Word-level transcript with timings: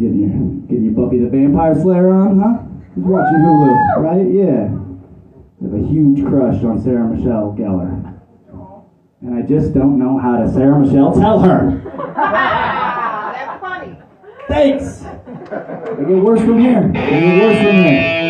getting 0.00 0.20
your 0.20 0.32
getting 0.66 0.84
your 0.86 0.94
Buffy 0.94 1.18
the 1.18 1.28
Vampire 1.28 1.74
Slayer 1.80 2.08
on, 2.10 2.40
huh? 2.40 2.62
Who's 2.94 3.04
watching 3.04 3.38
Hulu, 3.38 3.96
right? 3.98 4.26
Yeah. 4.32 4.72
I 5.60 5.64
have 5.64 5.74
a 5.74 5.86
huge 5.86 6.24
crush 6.26 6.64
on 6.64 6.80
Sarah 6.82 7.06
Michelle 7.06 7.54
Gellar. 7.58 8.16
And 9.20 9.34
I 9.34 9.42
just 9.42 9.74
don't 9.74 9.98
know 9.98 10.18
how 10.18 10.38
to 10.38 10.50
Sarah 10.50 10.78
Michelle 10.78 11.12
tell 11.12 11.40
her. 11.40 11.82
That's 12.16 13.60
funny. 13.60 13.98
Thanks. 14.48 15.02
It 15.02 16.08
get 16.08 16.22
worse 16.24 16.40
from 16.40 16.58
here. 16.58 16.88
It 16.88 16.94
get 16.94 17.38
worse 17.42 17.58
from 17.58 17.76
here. 17.76 18.20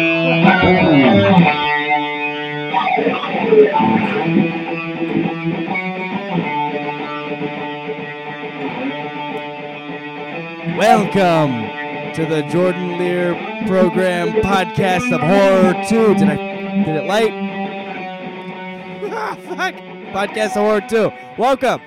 Welcome 10.80 12.14
to 12.14 12.24
the 12.24 12.40
Jordan 12.50 12.96
Leer 12.96 13.34
program 13.66 14.28
podcast 14.40 15.12
of 15.14 15.20
horror 15.20 15.74
2. 15.86 16.14
Did 16.14 16.26
I 16.26 16.84
did 16.84 16.96
it 16.96 17.04
light? 17.04 17.32
Ah, 19.12 19.36
Fuck. 19.46 19.74
Podcast 20.14 20.46
of 20.56 20.62
horror 20.62 20.80
2. 20.80 21.10
Welcome. 21.38 21.82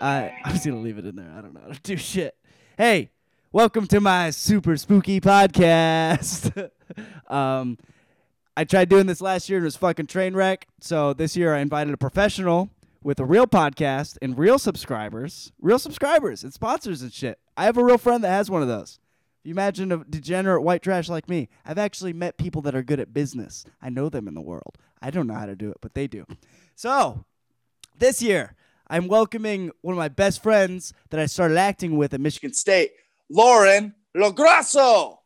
I 0.00 0.32
I 0.44 0.52
was 0.52 0.64
going 0.64 0.76
to 0.76 0.80
leave 0.80 0.98
it 0.98 1.04
in 1.04 1.16
there. 1.16 1.34
I 1.36 1.40
don't 1.40 1.52
know 1.52 1.62
how 1.66 1.72
to 1.72 1.80
do 1.80 1.96
shit. 1.96 2.36
Hey, 2.78 3.10
welcome 3.50 3.88
to 3.88 4.00
my 4.00 4.30
super 4.30 4.76
spooky 4.76 5.20
podcast. 5.20 6.70
um 7.26 7.76
I 8.56 8.62
tried 8.62 8.88
doing 8.88 9.06
this 9.06 9.20
last 9.20 9.48
year 9.48 9.58
and 9.58 9.64
it 9.64 9.66
was 9.66 9.74
fucking 9.74 10.06
train 10.06 10.36
wreck. 10.36 10.68
So 10.80 11.12
this 11.12 11.36
year 11.36 11.56
I 11.56 11.58
invited 11.58 11.92
a 11.92 11.96
professional 11.96 12.70
with 13.02 13.18
a 13.18 13.24
real 13.24 13.48
podcast 13.48 14.16
and 14.22 14.38
real 14.38 14.60
subscribers, 14.60 15.50
real 15.60 15.80
subscribers 15.80 16.44
and 16.44 16.54
sponsors 16.54 17.02
and 17.02 17.12
shit. 17.12 17.40
I 17.56 17.64
have 17.64 17.76
a 17.76 17.84
real 17.84 17.98
friend 17.98 18.24
that 18.24 18.30
has 18.30 18.50
one 18.50 18.62
of 18.62 18.68
those. 18.68 18.98
If 19.40 19.48
you 19.48 19.52
imagine 19.52 19.90
a 19.92 20.04
degenerate 20.04 20.62
white 20.62 20.82
trash 20.82 21.08
like 21.08 21.28
me, 21.28 21.48
I've 21.64 21.78
actually 21.78 22.12
met 22.12 22.38
people 22.38 22.62
that 22.62 22.74
are 22.74 22.82
good 22.82 23.00
at 23.00 23.12
business. 23.12 23.64
I 23.80 23.90
know 23.90 24.08
them 24.08 24.28
in 24.28 24.34
the 24.34 24.40
world. 24.40 24.78
I 25.00 25.10
don't 25.10 25.26
know 25.26 25.34
how 25.34 25.46
to 25.46 25.56
do 25.56 25.70
it, 25.70 25.78
but 25.80 25.94
they 25.94 26.06
do. 26.06 26.26
So 26.74 27.24
this 27.98 28.22
year, 28.22 28.54
I'm 28.88 29.08
welcoming 29.08 29.70
one 29.82 29.92
of 29.94 29.98
my 29.98 30.08
best 30.08 30.42
friends 30.42 30.92
that 31.10 31.20
I 31.20 31.26
started 31.26 31.58
acting 31.58 31.96
with 31.96 32.14
at 32.14 32.20
Michigan 32.20 32.52
State, 32.54 32.92
Lauren 33.28 33.94
Lograsso. 34.16 35.18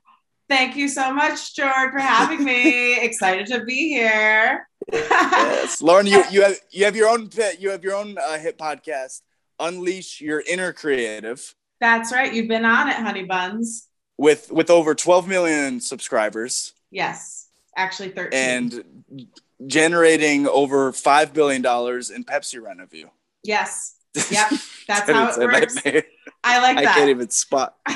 Thank 0.48 0.77
you 0.77 0.88
so 0.88 1.12
much, 1.12 1.56
George, 1.56 1.92
for 1.92 1.98
having 1.98 2.44
me. 2.44 3.00
Excited 3.04 3.47
to 3.47 3.64
be 3.64 3.88
here. 3.88 4.69
yes, 4.92 5.82
Lauren, 5.82 6.06
you 6.06 6.22
you 6.30 6.42
have 6.42 6.56
you 6.70 6.84
have 6.84 6.94
your 6.94 7.08
own 7.08 7.28
you 7.58 7.70
have 7.70 7.82
your 7.82 7.94
own 7.97 8.16
uh, 8.19 8.38
hit 8.38 8.56
podcast, 8.56 9.22
Unleash 9.58 10.20
Your 10.20 10.42
Inner 10.48 10.72
Creative, 10.72 11.54
That's 11.80 12.12
right. 12.12 12.32
You've 12.32 12.48
been 12.48 12.64
on 12.64 12.88
it, 12.88 12.96
Honey 12.96 13.24
Buns. 13.24 13.86
with 14.19 14.50
with 14.50 14.70
over 14.70 14.94
12 14.94 15.28
million 15.28 15.80
subscribers 15.80 16.72
Yes, 16.91 17.48
actually 17.77 18.10
13. 18.10 18.32
and 18.38 19.27
generating 19.66 20.47
over 20.48 20.92
five 20.92 21.32
billion 21.34 21.62
dollars 21.62 22.10
in 22.10 22.24
Pepsi 22.24 22.60
revenue. 22.62 23.08
yes, 23.42 23.97
yep. 24.30 24.50
That's 24.88 25.10
how 25.10 25.28
it 25.28 25.38
works. 25.38 25.77
I 26.44 26.58
like 26.60 26.78
I 26.78 26.84
can't 26.84 27.10
even 27.10 27.28
spot. 27.30 27.77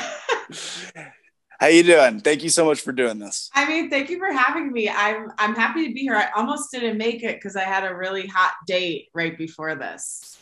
How 1.61 1.67
you 1.67 1.83
doing? 1.83 2.21
Thank 2.21 2.43
you 2.43 2.49
so 2.49 2.65
much 2.65 2.81
for 2.81 2.91
doing 2.91 3.19
this. 3.19 3.51
I 3.55 3.69
mean, 3.69 3.91
thank 3.91 4.09
you 4.09 4.19
for 4.19 4.33
having 4.33 4.73
me. 4.73 4.89
I'm 4.89 5.31
I'm 5.39 5.55
happy 5.55 5.87
to 5.89 5.93
be 5.95 6.01
here. 6.01 6.15
I 6.17 6.29
almost 6.35 6.71
didn't 6.73 6.97
make 6.97 7.23
it 7.23 7.37
because 7.37 7.55
I 7.55 7.65
had 7.65 7.85
a 7.85 7.95
really 7.95 8.27
hot 8.27 8.53
date 8.67 9.09
right 9.15 9.37
before 9.37 9.75
this. 9.75 10.39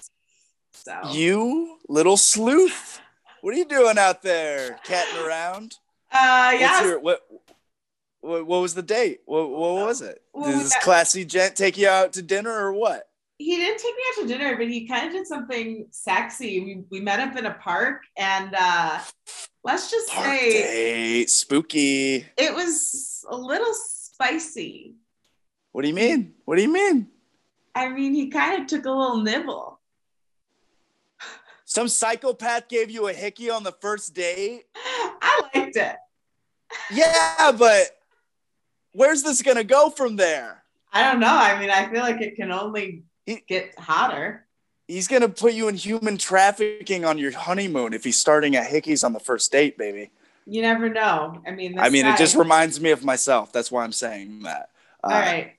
So 0.72 0.96
You 1.10 1.78
little 1.88 2.16
sleuth. 2.16 2.97
What 3.40 3.54
are 3.54 3.56
you 3.56 3.64
doing 3.64 3.98
out 3.98 4.22
there, 4.22 4.78
catting 4.84 5.24
around? 5.24 5.76
uh 6.10 6.50
What's 6.52 6.60
yeah, 6.60 6.84
your- 6.84 7.00
what, 7.00 7.20
what 8.20 8.46
what 8.46 8.60
was 8.62 8.74
the 8.74 8.82
date? 8.82 9.20
What 9.26 9.48
what 9.50 9.74
was 9.86 10.00
it? 10.02 10.22
Well, 10.32 10.50
Did 10.50 10.60
this 10.60 10.72
got- 10.74 10.82
classy 10.82 11.24
gent 11.24 11.54
take 11.56 11.76
you 11.78 11.88
out 11.88 12.12
to 12.14 12.22
dinner 12.22 12.50
or 12.52 12.72
what? 12.72 13.04
he 13.40 13.54
didn't 13.56 13.78
take 13.78 13.94
me 13.94 14.02
out 14.10 14.22
to 14.22 14.26
dinner, 14.26 14.56
but 14.56 14.66
he 14.68 14.88
kind 14.88 15.06
of 15.06 15.12
did 15.12 15.24
something 15.24 15.86
sexy. 15.92 16.58
We, 16.64 16.82
we 16.90 17.00
met 17.00 17.20
up 17.20 17.36
in 17.36 17.46
a 17.46 17.54
park, 17.54 18.02
and 18.16 18.52
uh, 18.58 18.98
let's 19.62 19.92
just 19.92 20.08
Park 20.10 20.26
say 20.40 20.52
date, 21.20 21.30
spooky. 21.30 22.26
it 22.36 22.52
was 22.52 23.24
a 23.30 23.36
little 23.36 23.72
spicy. 23.74 24.96
What 25.70 25.82
do 25.82 25.88
you 25.88 25.94
mean? 25.94 26.34
What 26.46 26.56
do 26.56 26.62
you 26.62 26.72
mean? 26.72 27.06
I 27.76 27.90
mean, 27.90 28.12
he 28.12 28.26
kind 28.28 28.60
of 28.60 28.66
took 28.66 28.86
a 28.86 28.90
little 28.90 29.18
nibble. 29.22 29.77
Some 31.68 31.88
psychopath 31.88 32.66
gave 32.68 32.90
you 32.90 33.08
a 33.08 33.12
hickey 33.12 33.50
on 33.50 33.62
the 33.62 33.72
first 33.72 34.14
date? 34.14 34.64
I 34.74 35.42
liked 35.54 35.76
it. 35.76 35.96
Yeah, 36.90 37.52
but 37.52 37.98
where's 38.92 39.22
this 39.22 39.42
gonna 39.42 39.64
go 39.64 39.90
from 39.90 40.16
there? 40.16 40.64
I 40.94 41.02
don't 41.02 41.20
know. 41.20 41.28
I 41.28 41.60
mean, 41.60 41.68
I 41.68 41.90
feel 41.90 42.00
like 42.00 42.22
it 42.22 42.36
can 42.36 42.52
only 42.52 43.02
get 43.46 43.78
hotter. 43.78 44.46
He's 44.86 45.08
gonna 45.08 45.28
put 45.28 45.52
you 45.52 45.68
in 45.68 45.74
human 45.74 46.16
trafficking 46.16 47.04
on 47.04 47.18
your 47.18 47.32
honeymoon 47.32 47.92
if 47.92 48.02
he's 48.02 48.18
starting 48.18 48.56
at 48.56 48.70
hickeys 48.70 49.04
on 49.04 49.12
the 49.12 49.20
first 49.20 49.52
date, 49.52 49.76
baby. 49.76 50.10
You 50.46 50.62
never 50.62 50.88
know. 50.88 51.42
I 51.46 51.50
mean, 51.50 51.78
I 51.78 51.90
mean, 51.90 52.04
guy- 52.06 52.14
it 52.14 52.18
just 52.18 52.34
reminds 52.34 52.80
me 52.80 52.92
of 52.92 53.04
myself. 53.04 53.52
That's 53.52 53.70
why 53.70 53.84
I'm 53.84 53.92
saying 53.92 54.44
that. 54.44 54.70
Uh, 55.04 55.08
all 55.08 55.20
right. 55.20 55.52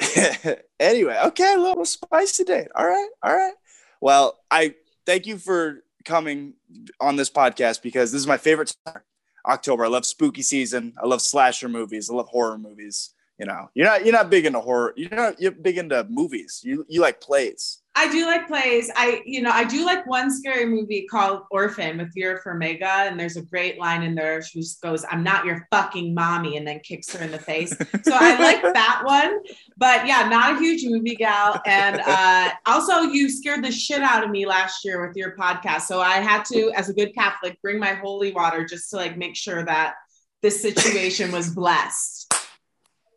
anyway, 0.80 1.16
okay, 1.26 1.54
a 1.54 1.60
little 1.60 1.84
spicy 1.84 2.42
date. 2.42 2.66
All 2.74 2.84
right, 2.84 3.08
all 3.22 3.36
right. 3.36 3.54
Well, 4.00 4.40
I 4.50 4.74
thank 5.06 5.26
you 5.26 5.38
for 5.38 5.84
coming 6.04 6.54
on 7.00 7.16
this 7.16 7.30
podcast 7.30 7.82
because 7.82 8.12
this 8.12 8.20
is 8.20 8.26
my 8.26 8.36
favorite 8.36 8.74
time. 8.86 9.00
October. 9.46 9.84
I 9.84 9.88
love 9.88 10.06
spooky 10.06 10.42
season. 10.42 10.94
I 11.02 11.06
love 11.06 11.20
slasher 11.20 11.68
movies. 11.68 12.08
I 12.10 12.14
love 12.14 12.28
horror 12.28 12.58
movies. 12.58 13.13
You 13.38 13.46
know, 13.46 13.68
you're 13.74 13.86
not 13.86 14.04
you're 14.04 14.12
not 14.12 14.30
big 14.30 14.46
into 14.46 14.60
horror. 14.60 14.94
You're 14.96 15.10
not 15.10 15.40
you're 15.40 15.50
big 15.50 15.78
into 15.78 16.06
movies. 16.08 16.60
You 16.62 16.84
you 16.88 17.00
like 17.00 17.20
plays. 17.20 17.82
I 17.96 18.10
do 18.10 18.26
like 18.26 18.48
plays. 18.48 18.90
I, 18.96 19.22
you 19.24 19.40
know, 19.40 19.52
I 19.52 19.62
do 19.62 19.84
like 19.84 20.04
one 20.06 20.28
scary 20.28 20.66
movie 20.66 21.06
called 21.08 21.42
Orphan 21.52 21.98
with 21.98 22.12
Vera 22.12 22.40
Farmiga, 22.42 23.08
and 23.08 23.18
there's 23.18 23.36
a 23.36 23.42
great 23.42 23.78
line 23.78 24.02
in 24.02 24.16
there. 24.16 24.42
She 24.42 24.60
just 24.60 24.80
goes, 24.82 25.04
"I'm 25.08 25.22
not 25.22 25.44
your 25.44 25.66
fucking 25.70 26.12
mommy," 26.12 26.56
and 26.56 26.66
then 26.66 26.80
kicks 26.80 27.14
her 27.14 27.24
in 27.24 27.30
the 27.30 27.38
face. 27.38 27.70
So 28.02 28.12
I 28.12 28.36
like 28.38 28.62
that 28.74 29.02
one. 29.04 29.38
But 29.76 30.06
yeah, 30.08 30.28
not 30.28 30.56
a 30.56 30.58
huge 30.58 30.84
movie 30.84 31.14
gal. 31.14 31.60
And 31.66 32.00
uh, 32.04 32.50
also, 32.66 33.02
you 33.02 33.28
scared 33.28 33.64
the 33.64 33.70
shit 33.70 34.02
out 34.02 34.24
of 34.24 34.30
me 34.30 34.44
last 34.44 34.84
year 34.84 35.06
with 35.06 35.16
your 35.16 35.36
podcast. 35.36 35.82
So 35.82 36.00
I 36.00 36.16
had 36.16 36.44
to, 36.46 36.72
as 36.72 36.88
a 36.88 36.94
good 36.94 37.14
Catholic, 37.14 37.60
bring 37.62 37.78
my 37.78 37.94
holy 37.94 38.32
water 38.32 38.64
just 38.64 38.90
to 38.90 38.96
like 38.96 39.16
make 39.16 39.36
sure 39.36 39.64
that 39.64 39.94
this 40.42 40.60
situation 40.60 41.32
was 41.32 41.50
blessed. 41.50 42.23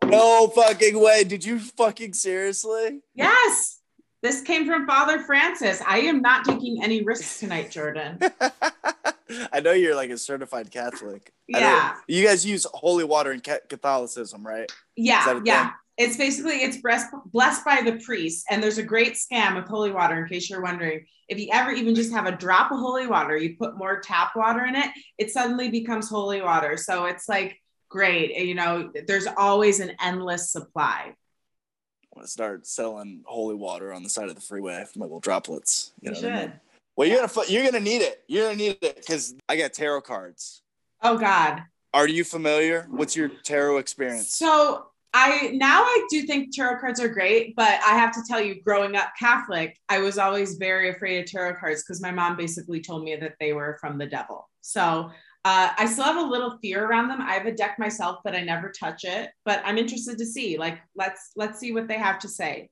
No 0.10 0.48
fucking 0.48 1.00
way. 1.00 1.24
Did 1.24 1.46
you 1.46 1.60
fucking 1.60 2.14
seriously? 2.14 3.02
Yes. 3.14 3.80
This 4.24 4.42
came 4.42 4.66
from 4.66 4.88
Father 4.88 5.20
Francis. 5.20 5.82
I 5.86 6.00
am 6.00 6.22
not 6.22 6.44
taking 6.44 6.84
any 6.84 7.04
risks 7.04 7.40
tonight, 7.40 7.70
Jordan. 7.70 8.20
I 9.54 9.60
know 9.60 9.74
you're 9.74 9.96
like 9.96 10.10
a 10.10 10.18
certified 10.18 10.72
Catholic. 10.72 11.32
Yeah. 11.48 11.96
You 12.08 12.26
guys 12.26 12.46
use 12.46 12.66
holy 12.74 13.04
water 13.04 13.32
in 13.32 13.42
Catholicism, 13.42 14.46
right? 14.46 14.72
Yeah, 14.96 15.42
yeah. 15.44 15.64
thing? 15.66 15.74
It's 15.98 16.18
basically 16.18 16.64
it's 16.64 16.78
blessed, 16.78 17.08
blessed 17.28 17.66
by 17.66 17.82
the 17.84 18.00
priest, 18.04 18.46
and 18.50 18.62
there's 18.62 18.78
a 18.78 18.84
great 18.84 19.14
scam 19.14 19.56
with 19.56 19.68
holy 19.68 19.92
water. 19.92 20.24
In 20.24 20.30
case 20.30 20.50
you're 20.50 20.62
wondering, 20.62 21.06
if 21.28 21.40
you 21.40 21.50
ever 21.52 21.72
even 21.72 21.96
just 21.96 22.12
have 22.12 22.26
a 22.26 22.32
drop 22.32 22.72
of 22.72 22.80
holy 22.80 23.08
water, 23.08 23.36
you 23.36 23.56
put 23.58 23.78
more 23.78 24.00
tap 24.00 24.36
water 24.36 24.66
in 24.66 24.76
it, 24.76 24.90
it 25.18 25.32
suddenly 25.32 25.70
becomes 25.70 26.10
holy 26.10 26.42
water. 26.42 26.78
So 26.78 27.06
it's 27.06 27.28
like 27.28 27.60
great. 27.90 28.36
You 28.36 28.56
know, 28.56 28.92
there's 29.08 29.28
always 29.28 29.80
an 29.80 29.92
endless 30.02 30.52
supply. 30.52 31.14
I'm 31.14 32.22
gonna 32.22 32.28
start 32.28 32.66
selling 32.66 33.22
holy 33.26 33.56
water 33.56 33.94
on 33.94 34.04
the 34.04 34.10
side 34.10 34.30
of 34.30 34.36
the 34.36 34.42
freeway 34.42 34.84
for 34.92 35.00
my 35.00 35.06
little 35.06 35.20
droplets. 35.20 35.94
You 36.02 36.12
You 36.12 36.16
know 36.16 36.22
what 36.28 36.34
I 36.34 36.42
should. 36.42 36.50
mean? 36.50 36.60
Well, 36.96 37.08
you're 37.08 37.28
gonna 37.28 37.48
you're 37.48 37.64
gonna 37.64 37.80
need 37.80 38.02
it. 38.02 38.24
You're 38.28 38.46
gonna 38.46 38.58
need 38.58 38.78
it 38.82 38.96
because 38.96 39.36
I 39.48 39.56
got 39.56 39.74
tarot 39.74 40.02
cards. 40.02 40.64
Oh 41.04 41.18
God. 41.18 41.62
Are 41.94 42.08
you 42.08 42.24
familiar? 42.24 42.88
What's 42.90 43.16
your 43.16 43.30
tarot 43.30 43.78
experience? 43.78 44.36
So 44.36 44.88
I 45.14 45.52
now 45.54 45.84
I 45.84 46.08
do 46.10 46.24
think 46.24 46.56
tarot 46.56 46.80
cards 46.80 47.00
are 47.00 47.08
great, 47.08 47.56
but 47.56 47.80
I 47.86 47.98
have 47.98 48.12
to 48.14 48.22
tell 48.28 48.42
you, 48.42 48.62
growing 48.62 48.96
up 48.96 49.12
Catholic, 49.18 49.78
I 49.90 50.00
was 50.00 50.18
always 50.18 50.56
very 50.58 50.90
afraid 50.90 51.20
of 51.20 51.26
tarot 51.32 51.56
cards 51.60 51.84
because 51.84 52.02
my 52.02 52.12
mom 52.12 52.36
basically 52.36 52.82
told 52.82 53.04
me 53.04 53.16
that 53.16 53.36
they 53.40 53.54
were 53.54 53.78
from 53.80 53.98
the 53.98 54.06
devil. 54.08 54.50
So 54.62 55.12
uh, 55.48 55.72
I 55.78 55.86
still 55.86 56.04
have 56.04 56.18
a 56.18 56.30
little 56.30 56.58
fear 56.62 56.86
around 56.86 57.08
them. 57.08 57.22
I 57.22 57.34
have 57.36 57.46
a 57.46 57.54
deck 57.54 57.80
myself, 57.80 58.20
but 58.22 58.36
I 58.36 58.42
never 58.42 58.70
touch 58.70 59.06
it. 59.06 59.30
But 59.46 59.62
I'm 59.64 59.78
interested 59.78 60.18
to 60.18 60.26
see. 60.26 60.58
Like, 60.58 60.80
let's 60.94 61.32
let's 61.38 61.58
see 61.58 61.72
what 61.72 61.88
they 61.88 61.98
have 61.98 62.20
to 62.20 62.28
say. 62.28 62.70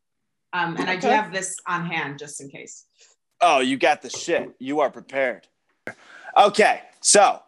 Um, 0.52 0.76
and 0.76 0.90
I 0.90 0.98
do 0.98 1.08
have 1.08 1.32
this 1.32 1.56
on 1.68 1.86
hand 1.86 2.20
just 2.20 2.42
in 2.42 2.50
case. 2.50 2.86
Oh, 3.40 3.60
you 3.60 3.78
got 3.78 4.02
the 4.02 4.10
shit. 4.10 4.54
You 4.60 4.82
are 4.82 4.90
prepared. 4.90 5.48
Okay, 6.36 6.82
so 7.00 7.40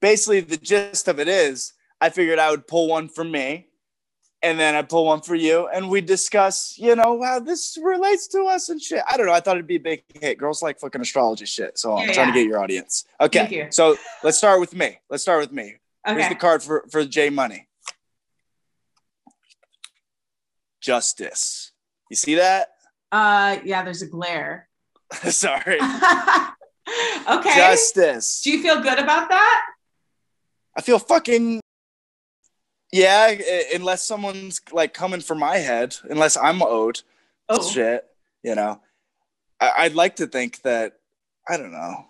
basically 0.00 0.40
the 0.40 0.56
gist 0.56 1.08
of 1.08 1.18
it 1.18 1.26
is, 1.26 1.72
I 2.00 2.10
figured 2.10 2.38
I 2.38 2.50
would 2.50 2.68
pull 2.68 2.86
one 2.86 3.08
from 3.08 3.32
me, 3.32 3.67
and 4.42 4.58
then 4.58 4.74
I 4.76 4.82
pull 4.82 5.04
one 5.06 5.20
for 5.20 5.34
you, 5.34 5.66
and 5.68 5.90
we 5.90 6.00
discuss, 6.00 6.74
you 6.78 6.94
know, 6.94 7.20
how 7.22 7.40
this 7.40 7.76
relates 7.82 8.28
to 8.28 8.42
us 8.44 8.68
and 8.68 8.80
shit. 8.80 9.02
I 9.10 9.16
don't 9.16 9.26
know. 9.26 9.32
I 9.32 9.40
thought 9.40 9.56
it'd 9.56 9.66
be 9.66 9.76
a 9.76 9.80
big 9.80 10.04
hit. 10.20 10.38
Girls 10.38 10.62
like 10.62 10.78
fucking 10.78 11.00
astrology 11.00 11.44
shit, 11.46 11.78
so 11.78 11.96
I'm 11.96 12.06
Yeah, 12.08 12.14
trying 12.14 12.28
to 12.28 12.32
get 12.32 12.46
your 12.46 12.62
audience. 12.62 13.04
Thank 13.20 13.34
Okay, 13.34 13.56
you. 13.56 13.66
so 13.70 13.96
let's 14.22 14.38
start 14.38 14.60
with 14.60 14.74
me. 14.74 14.98
Let's 15.10 15.22
start 15.22 15.40
with 15.40 15.52
me. 15.52 15.76
Okay. 16.06 16.18
Here's 16.20 16.28
the 16.28 16.34
card 16.36 16.62
for 16.62 16.84
for 16.90 17.04
J 17.04 17.30
Money. 17.30 17.66
Justice. 20.80 21.72
You 22.10 22.16
see 22.16 22.36
that? 22.36 22.68
Uh, 23.10 23.58
yeah, 23.64 23.82
there's 23.82 24.02
a 24.02 24.06
glare. 24.06 24.68
Sorry. 25.24 25.78
okay. 27.28 27.56
Justice. 27.56 28.40
Do 28.42 28.50
you 28.52 28.62
feel 28.62 28.80
good 28.80 28.98
about 28.98 29.28
that? 29.28 29.64
I 30.76 30.80
feel 30.82 30.98
fucking 30.98 31.60
yeah. 32.92 33.34
Eh, 33.38 33.62
unless 33.74 34.04
someone's 34.04 34.60
like 34.72 34.94
coming 34.94 35.20
for 35.20 35.34
my 35.34 35.56
head, 35.58 35.96
unless 36.08 36.36
I'm 36.36 36.62
owed 36.62 37.02
Oh, 37.48 37.66
shit, 37.66 38.04
you 38.42 38.54
know. 38.54 38.80
I, 39.60 39.72
I'd 39.78 39.94
like 39.94 40.16
to 40.16 40.26
think 40.26 40.62
that 40.62 40.94
I 41.48 41.56
don't 41.56 41.72
know. 41.72 42.06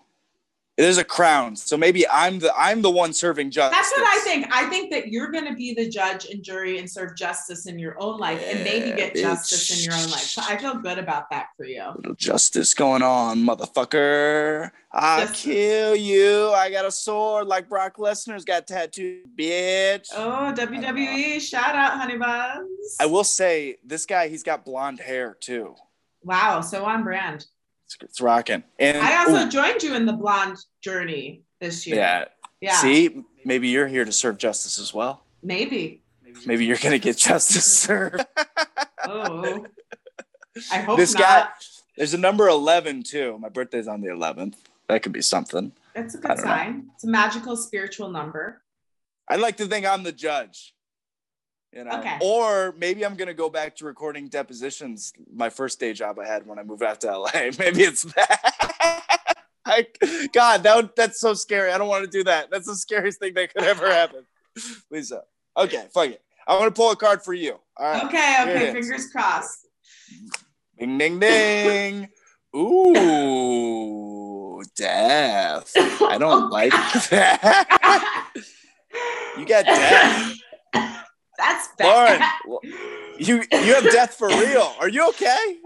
There's 0.79 0.97
a 0.97 1.03
crown, 1.03 1.57
so 1.57 1.75
maybe 1.75 2.07
I'm 2.07 2.39
the 2.39 2.53
I'm 2.57 2.81
the 2.81 2.89
one 2.89 3.11
serving 3.11 3.51
justice. 3.51 3.77
that's 3.77 3.91
what 3.91 4.07
I 4.07 4.17
think. 4.23 4.47
I 4.49 4.63
think 4.69 4.91
that 4.91 5.09
you're 5.09 5.29
going 5.29 5.43
to 5.45 5.53
be 5.53 5.73
the 5.73 5.89
judge 5.89 6.27
and 6.27 6.41
jury 6.41 6.79
and 6.79 6.89
serve 6.89 7.17
justice 7.17 7.65
in 7.65 7.77
your 7.77 8.01
own 8.01 8.17
life, 8.17 8.41
and 8.47 8.63
maybe 8.63 8.87
Yeah, 8.91 8.95
get 8.95 9.15
justice 9.15 9.77
in 9.77 9.83
your 9.83 9.93
own 9.93 10.09
life. 10.09 10.21
So 10.21 10.41
I 10.47 10.55
feel 10.55 10.75
good 10.75 10.97
about 10.97 11.29
that 11.31 11.47
for 11.57 11.65
you. 11.65 11.83
Little 11.97 12.15
justice 12.15 12.73
going 12.73 13.01
on, 13.01 13.39
motherfucker. 13.39 14.71
I'll 14.93 15.19
Justice. 15.27 15.41
kill 15.43 15.95
you. 15.97 16.49
I 16.51 16.71
got 16.71 16.85
a 16.85 16.91
sword 16.91 17.47
like 17.47 17.67
Brock 17.67 17.97
Lesnar's 17.97 18.45
got 18.45 18.65
tattooed, 18.65 19.25
bitch. 19.37 20.07
Oh, 20.15 20.53
WWE! 20.55 21.41
Shout 21.41 21.75
out, 21.75 21.99
Honey 21.99 22.17
Buns. 22.17 22.95
I 23.01 23.05
will 23.05 23.25
say 23.25 23.79
this 23.83 24.05
guy, 24.05 24.29
he's 24.29 24.43
got 24.43 24.63
blonde 24.63 25.01
hair 25.01 25.35
too. 25.41 25.75
Wow, 26.23 26.61
so 26.61 26.85
on 26.85 27.03
brand. 27.03 27.45
It's, 27.89 27.97
it's 28.01 28.21
rocking. 28.21 28.63
And 28.77 28.97
I 28.97 29.17
also 29.23 29.47
ooh, 29.47 29.49
joined 29.49 29.81
you 29.81 29.95
in 29.95 30.05
the 30.05 30.13
blonde 30.13 30.57
journey 30.81 31.41
this 31.59 31.87
year. 31.87 31.95
yeah. 31.97 32.25
Yeah. 32.61 32.75
See, 32.75 33.23
maybe 33.45 33.69
you're 33.69 33.87
here 33.87 34.03
to 34.05 34.11
serve 34.11 34.37
justice 34.37 34.79
as 34.79 34.93
well. 34.93 35.23
Maybe. 35.41 36.03
Maybe 36.45 36.65
you're 36.65 36.77
gonna 36.77 36.99
get 36.99 37.17
justice 37.17 37.65
served. 37.79 38.25
Oh. 39.05 39.65
I 40.71 40.79
hope 40.79 40.97
this 40.97 41.13
not. 41.13 41.21
guy, 41.21 41.47
there's 41.97 42.13
a 42.13 42.17
number 42.17 42.47
11 42.47 43.03
too. 43.03 43.37
My 43.39 43.49
birthday's 43.49 43.87
on 43.87 44.01
the 44.01 44.09
11th. 44.09 44.55
That 44.87 45.01
could 45.03 45.13
be 45.13 45.21
something. 45.21 45.71
That's 45.95 46.15
a 46.15 46.17
good 46.17 46.27
don't 46.27 46.37
know. 46.37 46.43
sign. 46.43 46.89
It's 46.95 47.05
a 47.05 47.07
magical 47.07 47.55
spiritual 47.55 48.09
number. 48.11 48.61
I'd 49.27 49.39
like 49.39 49.57
to 49.57 49.65
think 49.65 49.85
I'm 49.85 50.03
the 50.03 50.11
judge. 50.11 50.73
You 51.71 51.83
know, 51.83 51.99
Okay. 51.99 52.17
or 52.21 52.73
maybe 52.77 53.05
I'm 53.05 53.15
gonna 53.15 53.33
go 53.33 53.47
back 53.49 53.75
to 53.77 53.85
recording 53.85 54.27
depositions. 54.27 55.13
My 55.31 55.49
first 55.51 55.79
day 55.79 55.93
job 55.93 56.17
I 56.19 56.25
had 56.25 56.47
when 56.47 56.57
I 56.57 56.63
moved 56.63 56.81
out 56.81 56.99
to 57.01 57.15
LA. 57.15 57.29
Maybe 57.59 57.83
it's 57.83 58.03
that. 58.03 59.35
I, 59.65 59.85
God, 60.33 60.63
that 60.63 60.95
that's 60.95 61.19
so 61.19 61.35
scary. 61.35 61.71
I 61.71 61.77
don't 61.77 61.87
want 61.87 62.03
to 62.05 62.09
do 62.09 62.23
that. 62.23 62.49
That's 62.49 62.65
the 62.65 62.75
scariest 62.75 63.19
thing 63.19 63.35
that 63.35 63.53
could 63.53 63.63
ever 63.63 63.87
happen. 63.91 64.25
Lisa. 64.89 65.21
Okay, 65.55 65.85
fuck 65.93 66.07
it. 66.09 66.23
I'm 66.47 66.57
gonna 66.57 66.71
pull 66.71 66.89
a 66.89 66.95
card 66.95 67.21
for 67.21 67.35
you. 67.35 67.59
All 67.77 67.85
right. 67.85 68.03
Okay, 68.05 68.37
okay, 68.41 68.73
fingers 68.73 69.11
crossed. 69.11 69.67
Ding 70.79 70.97
ding 70.97 71.19
ding. 71.19 72.09
Ooh, 72.55 74.63
death. 74.75 75.71
I 75.77 76.17
don't 76.17 76.49
like 76.49 76.71
that. 77.11 78.31
You 79.37 79.45
got 79.45 79.65
death. 79.65 80.33
That's 81.39 81.69
Lauren, 81.81 82.21
you 83.17 83.43
you 83.51 83.73
have 83.75 83.83
death 83.85 84.15
for 84.15 84.27
real. 84.27 84.73
Are 84.77 84.89
you 84.89 85.07
okay? 85.09 85.57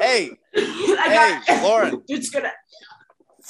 Hey, 0.00 0.30
I 0.56 1.40
hey, 1.46 1.62
Lauren. 1.62 2.02
It's 2.08 2.28
gonna. 2.30 2.50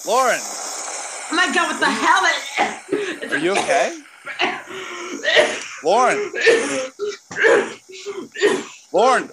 Lauren, 0.07 0.39
Oh 0.39 1.35
my 1.35 1.55
god, 1.55 1.71
what 1.71 1.81
the 1.81 1.87
hell? 1.87 3.33
are 3.33 3.39
you 3.39 3.53
okay? 3.53 3.99
Lauren, 5.83 6.33
Lauren, 8.93 9.31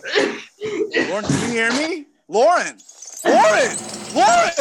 Lauren, 1.09 1.25
can 1.25 1.41
you 1.41 1.59
hear 1.59 1.71
me? 1.73 2.05
Lauren, 2.29 2.77
Lauren, 3.25 3.77
Lauren, 4.15 4.51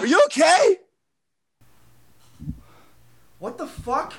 are 0.00 0.06
you 0.06 0.20
okay? 0.26 0.78
What 3.40 3.58
the 3.58 3.66
fuck? 3.66 4.14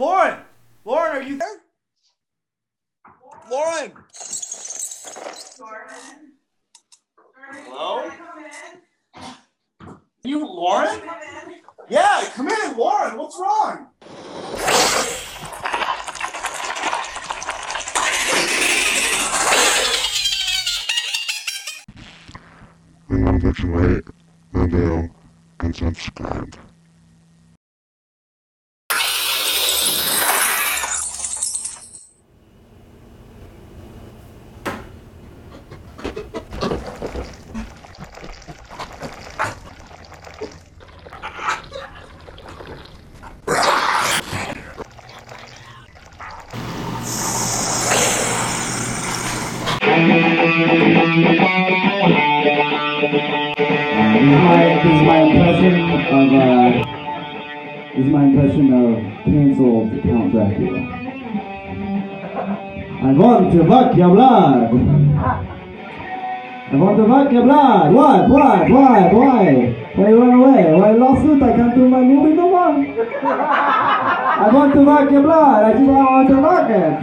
Lauren, 0.00 0.38
Lauren, 0.86 1.16
are 1.18 1.22
you 1.22 1.36
there? 1.36 1.60
Lauren. 3.50 3.92
Hello? 7.66 8.10
You 10.22 10.46
Lauren? 10.46 11.02
Yeah, 11.90 12.24
come 12.32 12.48
in, 12.48 12.78
Lauren. 12.78 13.18
What's 13.18 13.38
wrong? 13.38 13.88
Remember 23.08 23.52
to 23.52 23.66
rate, 23.66 24.04
review, 24.54 25.10
and 25.60 25.76
subscribe. 25.76 26.56
Hansel 59.30 59.88
Count 60.02 60.32
Dracula. 60.32 60.80
I 63.02 63.12
want 63.12 63.50
to 63.52 63.64
fuck 63.66 63.96
your 63.96 64.10
blood. 64.10 64.70
I 66.72 66.76
want 66.76 66.96
to 66.98 67.06
fuck 67.08 67.32
your 67.32 67.42
blood. 67.44 67.94
Why? 67.94 68.26
Why? 68.26 68.68
Why? 68.68 69.08
Why? 69.12 69.74
Why 69.94 70.12
run 70.12 70.34
away? 70.34 70.74
Why 70.74 70.90
lawsuit? 70.92 71.42
I 71.42 71.52
can't 71.56 71.74
do 71.74 71.88
my 71.88 72.00
movie 72.00 72.34
no 72.34 72.50
more. 72.50 72.84
I 74.42 74.50
want 74.52 74.72
to 74.74 74.84
fuck 74.84 75.10
your 75.10 75.22
blood. 75.22 75.64
I 75.64 75.72
just 75.72 75.84
want 75.84 76.28
to 76.28 76.42
fuck 76.42 76.70
it. 76.70 77.00